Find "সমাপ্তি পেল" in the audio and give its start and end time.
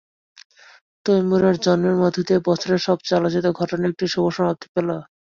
4.35-4.89